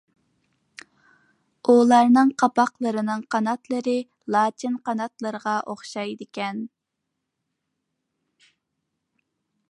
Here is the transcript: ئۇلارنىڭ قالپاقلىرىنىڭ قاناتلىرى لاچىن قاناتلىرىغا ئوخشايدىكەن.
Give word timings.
ئۇلارنىڭ 1.73 2.31
قالپاقلىرىنىڭ 2.43 3.21
قاناتلىرى 3.35 3.93
لاچىن 4.35 4.79
قاناتلىرىغا 4.89 5.53
ئوخشايدىكەن. 5.75 6.65